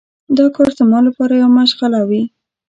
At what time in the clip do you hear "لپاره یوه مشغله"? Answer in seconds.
1.07-1.99